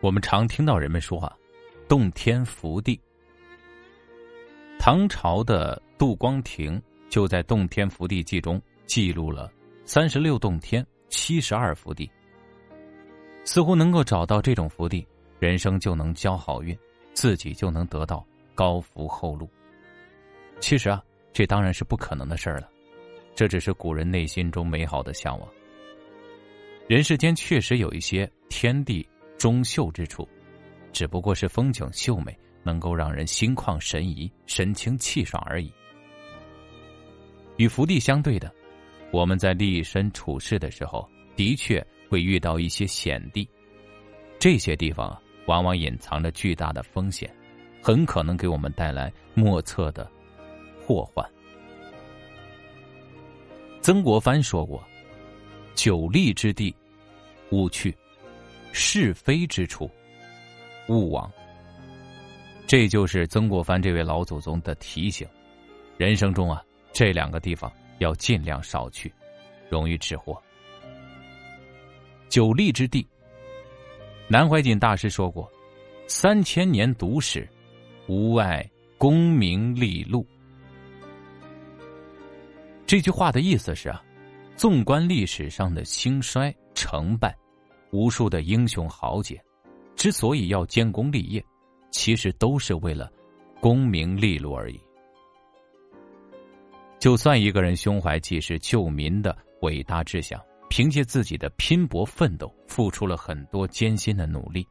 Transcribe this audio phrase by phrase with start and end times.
[0.00, 1.36] 我们常听到人们说啊
[1.86, 2.98] ，“洞天福地”。
[4.78, 6.80] 唐朝的杜光庭
[7.10, 9.52] 就在《洞天福地记》中记录了
[9.84, 12.10] 三十六洞天、七十二福地。
[13.44, 15.06] 似乎能够找到这种福地，
[15.38, 16.76] 人生就能交好运，
[17.12, 19.50] 自己就能得到高福厚禄。
[20.60, 22.68] 其实啊，这当然是不可能的事儿了，
[23.34, 25.48] 这只是古人内心中美好的向往。
[26.86, 29.06] 人世间确实有一些天地
[29.40, 30.28] 中秀之处，
[30.92, 35.72] 只不过是风景秀美，能够让人心旷神怡、神清气爽而已。
[37.56, 38.52] 与福地相对的，
[39.10, 43.48] 我们在立身处世的时候，的确会遇到一些险地，
[44.38, 47.34] 这些地方往往隐藏着巨大的风险，
[47.82, 50.06] 很可能给我们带来莫测的。
[50.86, 51.26] 祸患。
[53.80, 54.84] 曾国藩说过
[55.74, 56.76] ：“久立之地，
[57.52, 57.90] 勿去；
[58.72, 59.90] 是非之处，
[60.88, 61.30] 勿往。”
[62.66, 65.26] 这就是曾国藩这位老祖宗的提醒。
[65.96, 66.62] 人生中啊，
[66.92, 69.12] 这两个地方要尽量少去，
[69.68, 70.40] 容易吃货。
[72.28, 73.04] 久立之地，
[74.28, 75.50] 南怀瑾大师说过
[76.06, 77.48] ：“三千年读史，
[78.06, 78.64] 无碍
[78.96, 80.24] 功名利禄。”
[82.86, 84.00] 这句话的意思是啊，
[84.56, 87.36] 纵观历史上的兴衰成败，
[87.90, 89.42] 无数的英雄豪杰，
[89.96, 91.44] 之所以要建功立业，
[91.90, 93.10] 其实都是为了
[93.60, 94.80] 功名利禄而已。
[96.98, 104.66] 就算一个人胸怀济世救民的伟大志向，凭借自己的拼搏奋斗，付出了很多艰辛的努力，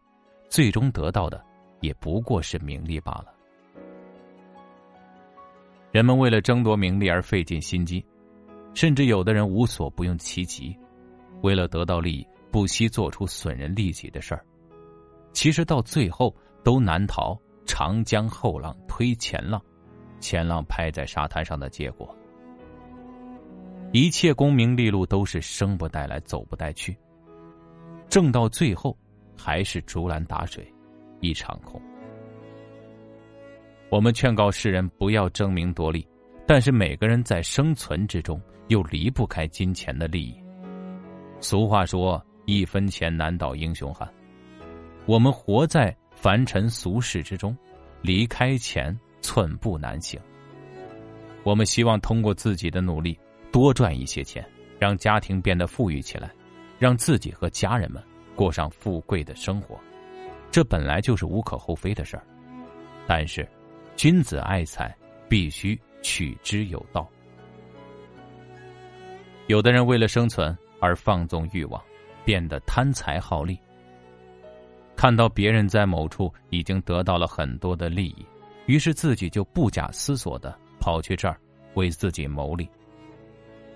[0.47, 1.43] 最终得到的
[1.81, 3.33] 也不过是名利罢了。
[5.91, 8.05] 人们为了争夺名利而费尽心机，
[8.75, 10.77] 甚至有的人无所不用其极，
[11.41, 14.45] 为了得到利益，不惜做出损人利己的事儿。
[15.31, 19.61] 其实到最后都难逃“长江后浪推前浪，
[20.19, 22.15] 前浪拍在沙滩上的”结果。
[23.91, 26.95] 一切功名利禄都是生不带来，走不带去，
[28.07, 28.95] 挣到最后
[29.35, 30.71] 还是竹篮打水
[31.21, 31.81] 一场空。
[33.89, 36.07] 我们劝告世人不要争名夺利，
[36.45, 40.35] 但是每个人在生存之中又离不开金钱的利益。
[41.39, 44.07] 俗话说：“一分钱难倒英雄汉。”
[45.05, 47.55] 我们活在凡尘俗世之中，
[48.01, 50.19] 离开钱寸步难行。
[51.43, 53.17] 我们希望通过自己的努力
[53.51, 54.45] 多赚一些钱，
[54.77, 56.31] 让家庭变得富裕起来，
[56.77, 58.03] 让自己和家人们
[58.35, 59.79] 过上富贵的生活，
[60.51, 62.23] 这本来就是无可厚非的事儿。
[63.07, 63.47] 但是。
[63.95, 64.95] 君子爱财，
[65.27, 67.05] 必须取之有道。
[69.47, 71.83] 有的人为了生存而放纵欲望，
[72.29, 73.59] 变得贪财好利。
[74.95, 78.23] 看到别人在某处已经得到了很多的利益，
[78.67, 81.41] 于是自己就不假思索的跑去这儿
[81.73, 82.69] 为自己谋利。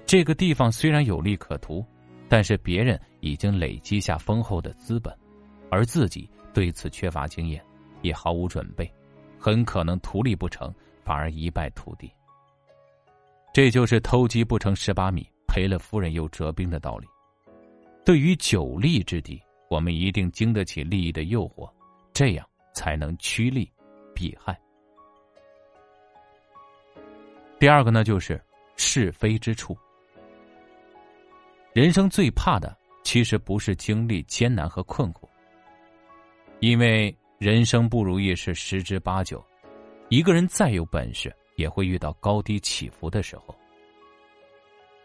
[0.05, 1.83] 这个地方虽然有利可图，
[2.29, 5.11] 但是别人已经累积下丰厚的资本，
[5.71, 7.59] 而自己对此缺乏经验，
[8.03, 8.87] 也毫无准备。
[9.39, 10.71] 很可能图利不成，
[11.03, 12.07] 反而一败涂地。
[13.51, 17.07] 这就是偷鸡不成蚀把米，赔了夫人又折兵的道理。
[18.05, 21.71] 对于久利之地，我们一定经得起利益的诱惑，
[22.13, 23.71] 这样才能趋利
[24.13, 24.59] 避害。
[27.59, 28.41] 第二个呢，就是
[28.75, 29.77] 是非之处。
[31.73, 35.29] 人生最怕的，其实不是经历艰难和困苦，
[36.59, 37.15] 因为。
[37.39, 39.43] 人生不如意是十之八九，
[40.07, 43.53] 一个人再有本事，也会遇到高低起伏的时候。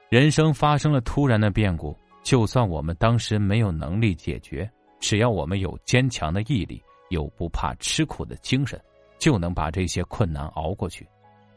[0.08, 4.70] 人生发生了突然的变故，就算我们当时没有能力解决，
[5.00, 8.80] 只要我们有坚强的毅力，有不怕吃苦的精神，
[9.18, 11.06] 就能把这些困难熬过去，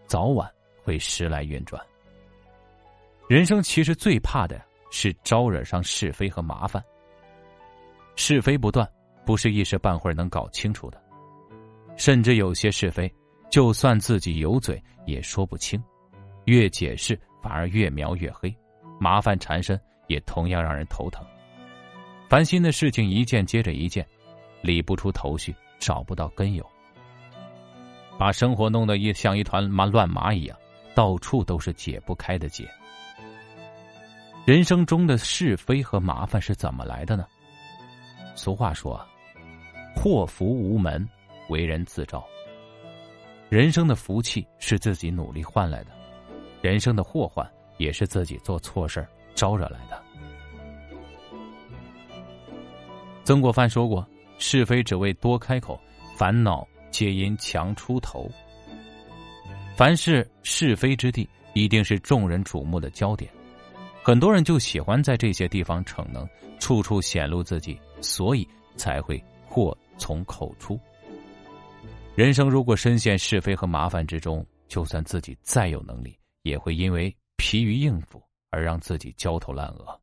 [0.05, 0.49] 早晚
[0.83, 1.81] 会时来运转。
[3.27, 6.83] 人生其实最怕的是招惹上是非和麻烦，
[8.15, 8.89] 是非不断。
[9.23, 10.99] 不是一时半会儿能搞清楚的，
[11.95, 13.09] 甚至有些是非，
[13.51, 15.81] 就算自己有嘴也说不清，
[16.45, 18.53] 越解释反而越描越黑，
[18.99, 21.25] 麻烦缠身也同样让人头疼。
[22.29, 24.07] 烦心的事情一件接着一件，
[24.61, 26.65] 理不出头绪，找不到根由，
[28.17, 30.57] 把生活弄得一像一团麻乱麻一样，
[30.95, 32.69] 到处都是解不开的结。
[34.45, 37.25] 人生中的是非和麻烦是怎么来的呢？
[38.35, 38.99] 俗话说。
[39.93, 41.07] 祸福无门，
[41.49, 42.25] 为人自招。
[43.49, 45.91] 人生的福气是自己努力换来的，
[46.61, 47.45] 人生的祸患
[47.77, 49.05] 也是自己做错事
[49.41, 49.99] 招惹来的。
[53.23, 54.07] 曾国藩说过
[54.37, 55.81] ：“是非只为多开口，
[56.15, 58.29] 烦恼皆因强出头。
[59.75, 63.31] 凡是是非之地，一定是众人瞩目的焦点。
[64.03, 66.23] 很多人就喜欢在这些地方逞能，
[66.59, 70.79] 处处显露自己，所以才会祸从口出。
[72.13, 79.99] 人生如果深陷是非和麻烦之中，就算自己再有能力，也会因为疲于应付而让自己焦头烂额。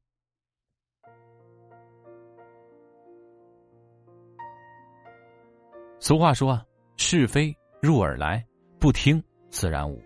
[6.01, 6.65] 俗话说啊，
[6.97, 8.45] 是非入耳来，
[8.79, 10.01] 不听自然无。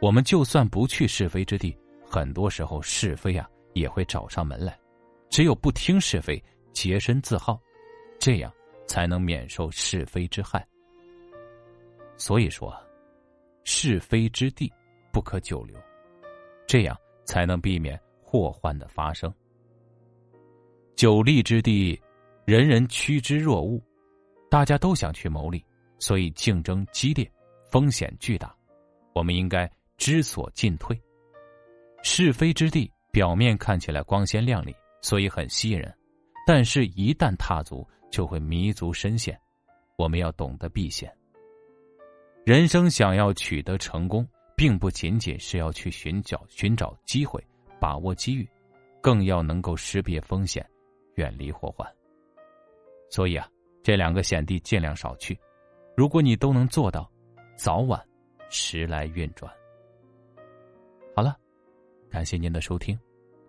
[0.00, 1.76] 我们就算不去是非之地，
[2.06, 4.78] 很多时候是非啊也会找上门来。
[5.28, 6.42] 只有不听是非，
[6.72, 7.60] 洁身自好，
[8.18, 8.52] 这样
[8.86, 10.66] 才能免受是非之害。
[12.16, 12.72] 所以说，
[13.64, 14.72] 是非之地
[15.12, 15.76] 不可久留，
[16.66, 19.32] 这样才能避免祸患的发生。
[20.96, 22.00] 久利之地，
[22.44, 23.82] 人人趋之若鹜。
[24.50, 25.64] 大家都想去谋利，
[25.98, 27.28] 所以竞争激烈，
[27.70, 28.54] 风险巨大。
[29.12, 31.00] 我们应该知所进退。
[32.02, 35.92] 是非之地表面看起来光鲜亮丽，所以很吸引人，
[36.46, 39.36] 但是，一旦踏足，就会迷足深陷。
[39.96, 41.12] 我们要懂得避险。
[42.44, 44.24] 人生想要取得成功，
[44.56, 47.42] 并不仅仅是要去寻找寻找机会，
[47.80, 48.48] 把握机遇，
[49.00, 50.64] 更要能够识别风险，
[51.14, 51.86] 远离祸患。
[53.10, 53.48] 所以啊。
[53.84, 55.38] 这两个险地尽量少去，
[55.94, 57.06] 如果你都能做到，
[57.54, 58.02] 早晚
[58.48, 59.52] 时来运转。
[61.14, 61.36] 好了，
[62.08, 62.98] 感谢您的收听，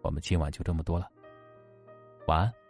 [0.01, 1.09] 我们今晚就这么多了，
[2.27, 2.64] 晚安。